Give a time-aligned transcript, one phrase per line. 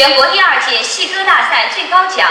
[0.00, 2.26] 全国第二届戏歌大赛最高奖、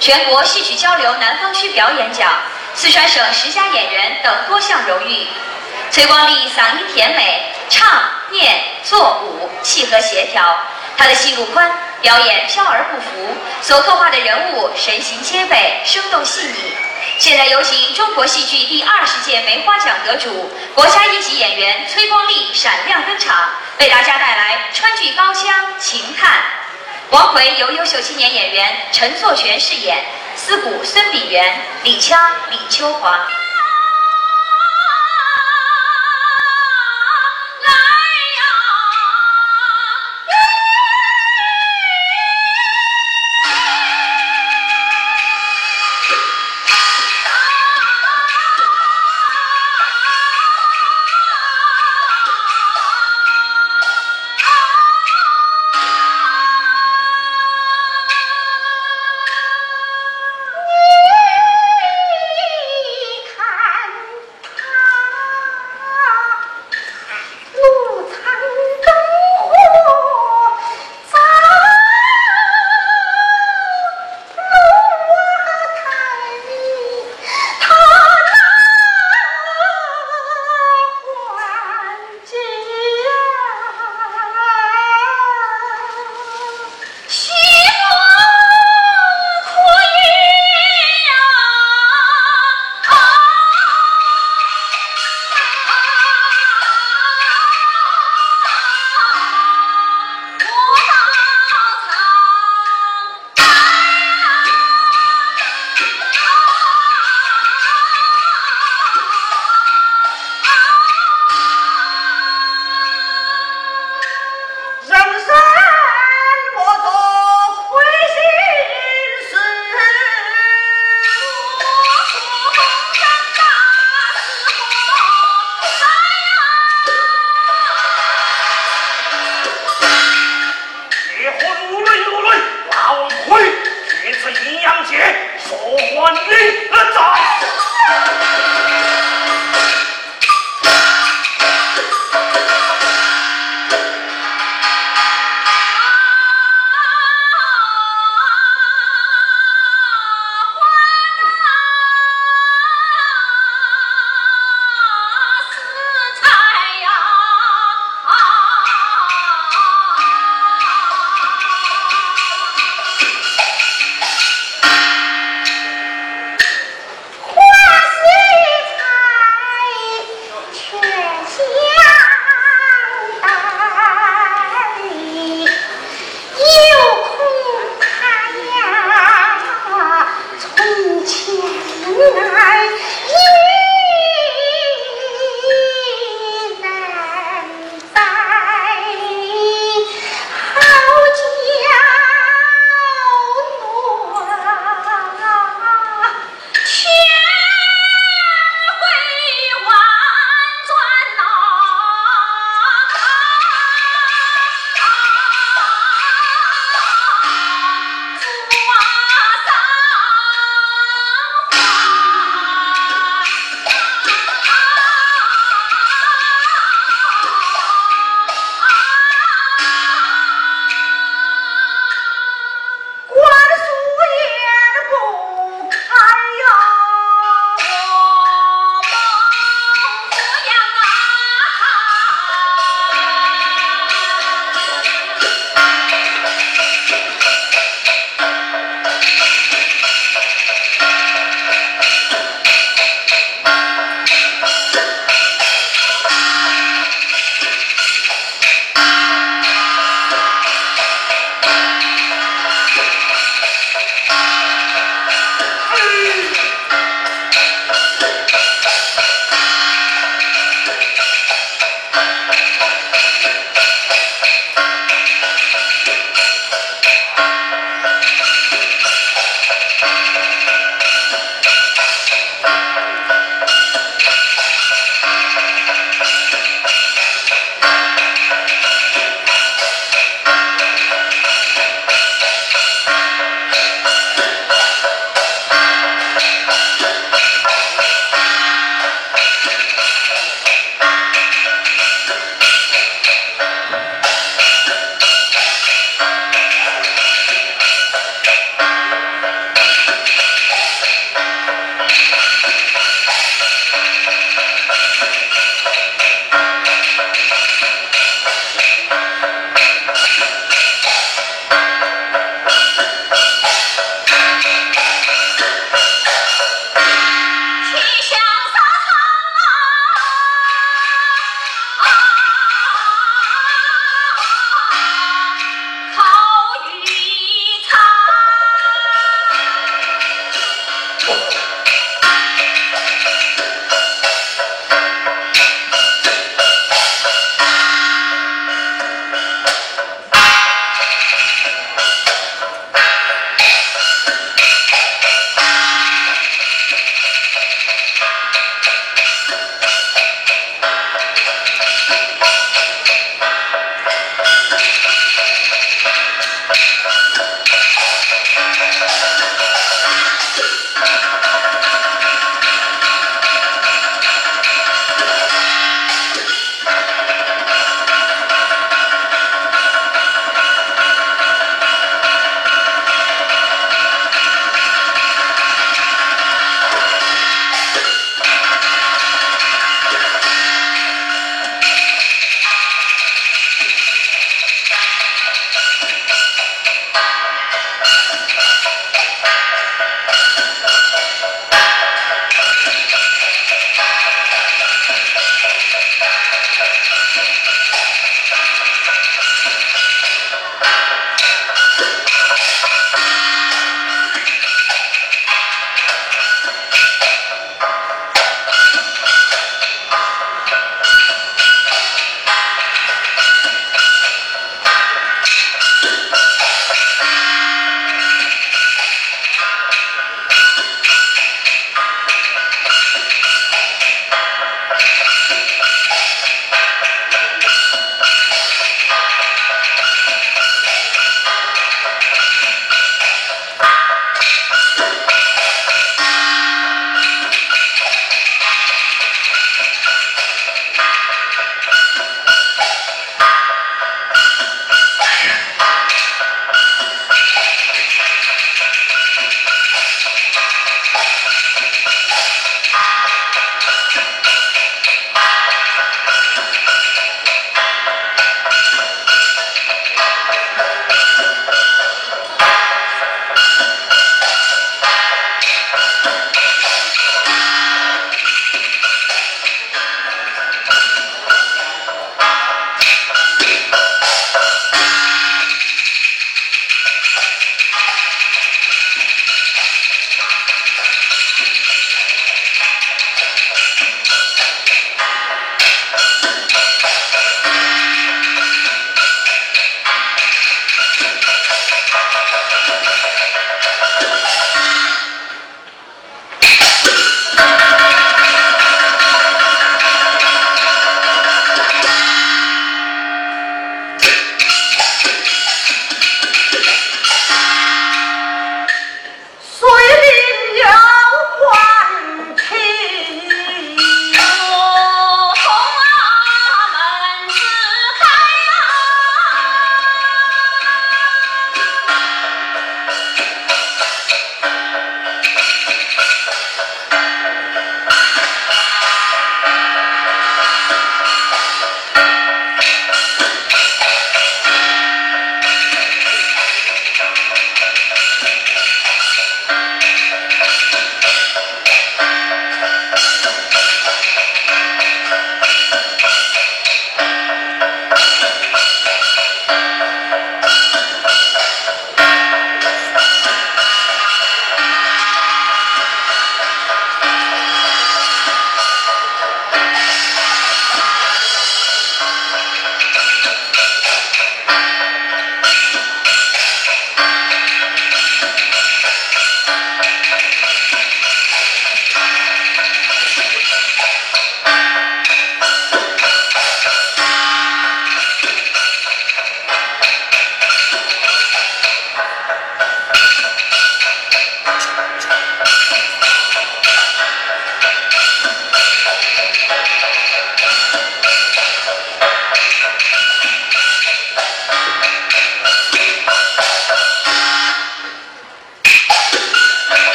[0.00, 2.28] 全国戏曲交流南方区表演奖、
[2.74, 5.28] 四川省十佳演员等多项荣誉。
[5.92, 7.40] 崔光丽嗓音甜美，
[7.70, 7.86] 唱、
[8.32, 10.58] 念、做、舞契合协调，
[10.96, 16.76] 她的戏路宽，表演飘而不浮，所刻画的人物神形皆备，生动细腻。
[17.20, 25.44] 现在有请中国戏剧第二十届梅花奖得主、国家一级演员崔光丽闪亮登场，为大家带来川剧高腔
[27.12, 30.02] 《》。王奎由优秀青年演员陈作权饰演，
[30.34, 32.18] 司鼓孙炳元，李枪
[32.50, 33.28] 李秋华。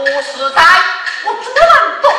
[0.00, 0.62] 不实在，
[1.24, 2.09] 我只能。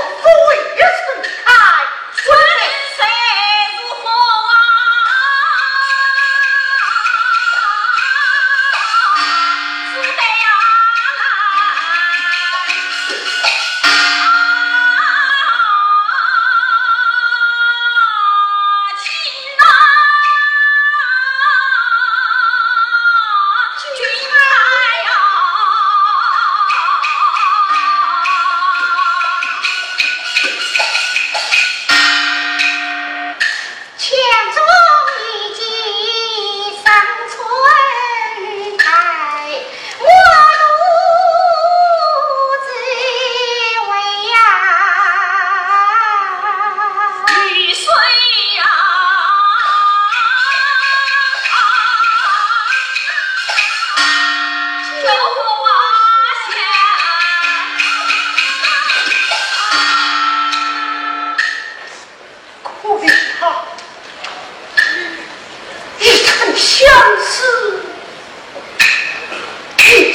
[69.77, 70.13] 一